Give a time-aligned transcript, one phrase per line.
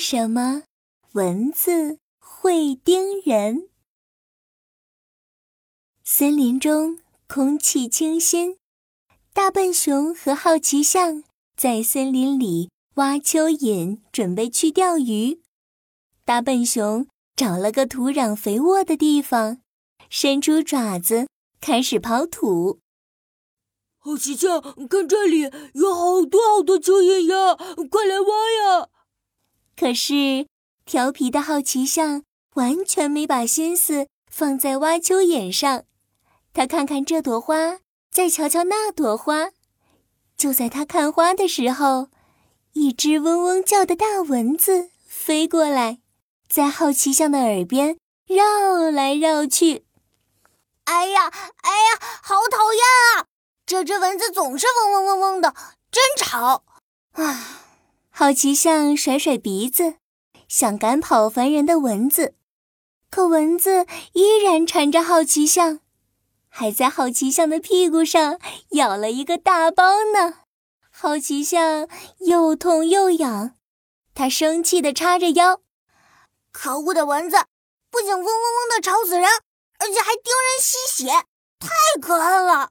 [0.00, 0.62] 什么
[1.12, 3.68] 蚊子会叮人？
[6.02, 6.98] 森林中
[7.28, 8.56] 空气清新，
[9.34, 11.22] 大笨熊和好奇象
[11.54, 15.42] 在森林里挖蚯蚓，准备去钓鱼。
[16.24, 17.06] 大笨熊
[17.36, 19.60] 找了个土壤肥沃的地方，
[20.08, 21.28] 伸出爪子
[21.60, 22.80] 开始刨土。
[23.98, 25.42] 好奇象，看这里
[25.74, 27.54] 有好多好多蚯蚓呀，
[27.90, 28.88] 快来挖呀！
[29.80, 30.46] 可是，
[30.84, 35.84] 调皮的好奇象完全没把心思放在挖蚯蚓上。
[36.52, 37.78] 他看看这朵花，
[38.12, 39.52] 再瞧瞧那朵花。
[40.36, 42.08] 就在他看花的时候，
[42.74, 46.00] 一只嗡嗡叫的大蚊子飞过来，
[46.46, 49.86] 在好奇象的耳边绕来绕去。
[50.84, 51.28] 哎呀，
[51.62, 52.82] 哎呀，好讨厌
[53.16, 53.24] 啊！
[53.64, 55.54] 这只蚊子总是嗡嗡嗡嗡的，
[55.90, 56.64] 真吵！
[57.12, 57.59] 唉。
[58.20, 59.94] 好奇象甩甩鼻子，
[60.46, 62.34] 想赶跑烦人的蚊子，
[63.10, 65.80] 可蚊子依然缠着好奇象，
[66.46, 68.38] 还在好奇象的屁股上
[68.72, 70.40] 咬了一个大包呢。
[70.90, 73.54] 好奇象又痛又痒，
[74.14, 75.62] 他生气地叉着腰
[76.52, 77.46] ：“可恶的蚊子，
[77.90, 79.24] 不仅嗡嗡嗡地吵死人，
[79.78, 81.08] 而且还叮人吸血，
[81.58, 81.70] 太
[82.02, 82.70] 可恨了！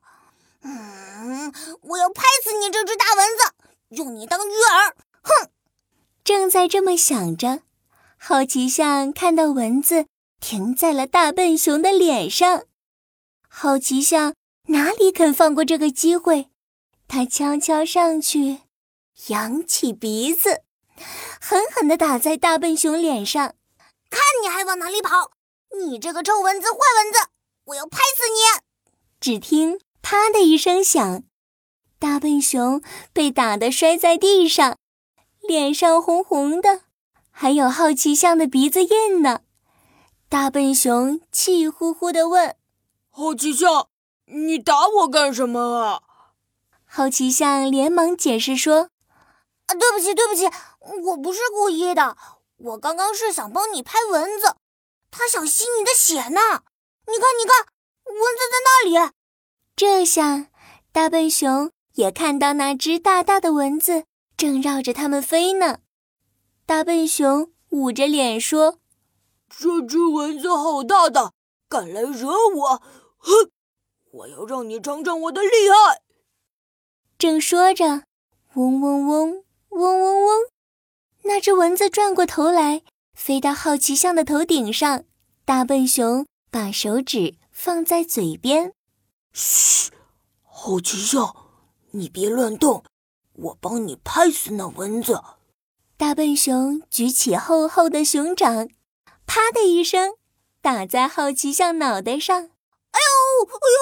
[0.62, 1.52] 嗯，
[1.82, 3.54] 我要拍死你这只大蚊子，
[3.96, 4.94] 用你当鱼饵！”
[5.30, 5.52] 哼！
[6.24, 7.62] 正在这么想着，
[8.18, 10.08] 好奇象看到蚊子
[10.40, 12.66] 停在了大笨熊的脸上。
[13.48, 14.34] 好奇象
[14.68, 16.50] 哪里肯放过这个机会？
[17.08, 18.60] 他悄悄上去，
[19.28, 20.64] 扬起鼻子，
[21.42, 23.56] 狠狠地打在大笨熊脸上。
[24.10, 25.32] 看你还往哪里跑！
[25.80, 27.30] 你这个臭蚊子、坏蚊子，
[27.66, 28.62] 我要拍死你！
[29.20, 31.24] 只听“啪”的一声响，
[32.00, 34.78] 大笨熊被打得摔在地上。
[35.50, 36.82] 脸上红红的，
[37.32, 39.40] 还有好奇象的鼻子印呢。
[40.30, 42.56] 大笨熊气呼呼地问
[43.10, 43.90] ：“好奇象，
[44.28, 46.04] 你打我干什么啊？”
[46.86, 48.92] 好奇象连忙解释说
[49.66, 50.48] ：“啊，对不起，对不起，
[51.08, 52.16] 我不是故意的，
[52.58, 54.56] 我刚刚是想帮你拍蚊子，
[55.10, 56.42] 它想吸你的血呢。
[57.08, 57.66] 你看，你看，
[58.06, 59.12] 蚊子在那里。”
[59.76, 60.46] 这下，
[60.92, 64.04] 大笨熊也看到那只大大的蚊子。
[64.40, 65.80] 正绕着它们飞呢，
[66.66, 68.80] 大笨熊捂着脸说
[69.52, 71.34] ：“这只蚊子好大的，
[71.68, 72.82] 敢来惹我！
[73.18, 73.52] 哼，
[74.12, 76.02] 我要让你尝尝我的厉害！”
[77.20, 78.04] 正说着，
[78.54, 80.50] 嗡嗡嗡，嗡嗡嗡，
[81.24, 82.84] 那只蚊子转过头来，
[83.14, 85.04] 飞到好奇象的头顶上。
[85.44, 88.72] 大笨熊把手指放在嘴边
[89.34, 89.92] ：“嘘，
[90.44, 91.36] 好奇象，
[91.92, 92.82] 你别乱动。”
[93.42, 95.22] 我帮你拍死那蚊子！
[95.98, 98.70] 大笨熊举起厚厚的熊掌，
[99.26, 100.14] 啪的一声
[100.62, 102.36] 打在好奇象脑袋上。
[102.38, 103.80] 哎呦，哎呦，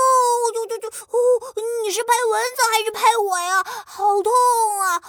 [0.53, 0.89] 呦呦呦！
[0.89, 1.53] 哦，
[1.83, 3.63] 你是拍蚊子还是拍我呀？
[3.85, 4.31] 好痛
[4.81, 5.01] 啊！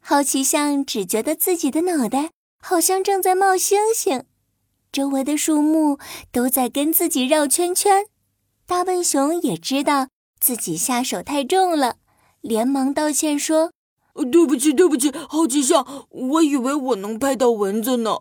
[0.00, 2.30] 好奇象只觉得自己的脑袋
[2.60, 4.24] 好像正在冒星星，
[4.90, 5.98] 周围的树木
[6.32, 8.06] 都在跟自己绕圈圈。
[8.66, 10.08] 大笨熊也知道。
[10.38, 11.96] 自己下手太重了，
[12.40, 13.72] 连忙道歉说
[14.30, 18.18] ：“对不起，对不起，好奇象，我以为我能拍到蚊子呢。”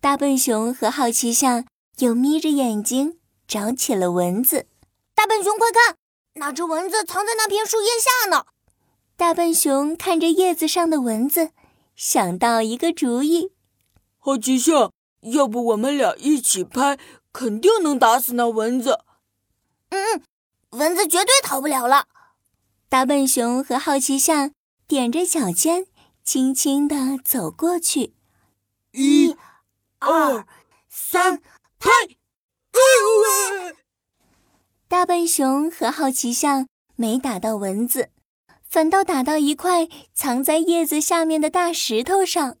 [0.00, 1.66] 大笨熊和好奇象
[1.98, 4.66] 又眯着眼睛找起了蚊子。
[5.14, 5.96] 大笨熊，快看，
[6.34, 8.46] 那只蚊子藏在那片树叶下呢。
[9.16, 11.50] 大笨熊看着叶子上的蚊子，
[11.94, 13.52] 想到一个主意
[14.18, 14.92] ：“好奇象，
[15.32, 16.98] 要不我们俩一起拍，
[17.32, 19.00] 肯定能打死那蚊子。”
[19.90, 20.22] 嗯嗯。
[20.70, 22.06] 蚊子绝对逃不了了。
[22.88, 24.52] 大笨熊和好奇象
[24.88, 25.86] 踮着脚尖，
[26.24, 28.14] 轻轻地走过去。
[28.92, 29.36] 一、
[29.98, 30.46] 二、
[30.88, 31.40] 三，
[31.78, 31.88] 拍！
[32.72, 33.76] 哎呦喂！
[34.88, 36.66] 大笨熊和好奇象
[36.96, 38.10] 没打到蚊子，
[38.68, 42.56] 反倒打到一块藏在叶子下面的大石头上，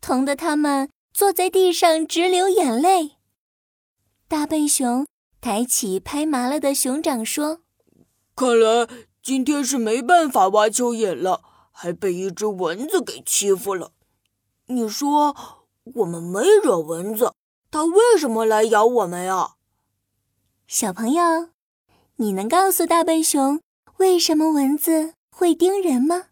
[0.00, 3.16] 疼得他们坐在地上直流眼泪。
[4.28, 5.06] 大笨熊。
[5.46, 7.60] 抬起拍麻了的熊掌说
[8.34, 8.88] ：“看来
[9.22, 11.40] 今天是没办法挖蚯蚓了，
[11.70, 13.92] 还被一只蚊子给欺负了。
[14.66, 15.36] 你说
[15.94, 17.32] 我们没惹蚊子，
[17.70, 19.52] 它为什么来咬我们呀？”
[20.66, 21.50] 小朋友，
[22.16, 23.60] 你能告诉大笨熊
[23.98, 26.24] 为什么蚊子会叮人吗？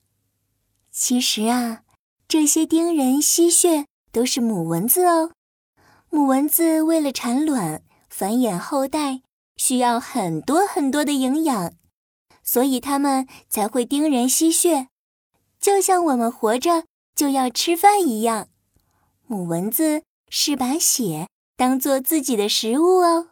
[0.91, 1.85] 其实啊，
[2.27, 5.31] 这些叮人吸血都是母蚊子哦。
[6.11, 7.85] 母蚊子为了产卵。
[8.17, 9.23] 繁衍后代
[9.57, 11.73] 需要很多很多的营养，
[12.45, 14.87] 所以它们才会叮人吸血。
[15.59, 16.85] 就像我们活着
[17.17, 18.47] 就要吃饭一样。
[19.27, 21.27] 母蚊子是把血
[21.57, 23.31] 当做自己的食物哦。